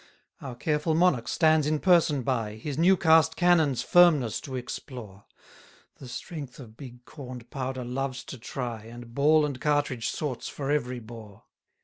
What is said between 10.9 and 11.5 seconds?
bore.